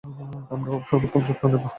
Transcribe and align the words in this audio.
আমরা 0.53 0.69
ওর 0.71 0.83
সর্বোত্তম 0.89 1.21
যত্ন 1.27 1.43
নেব। 1.51 1.63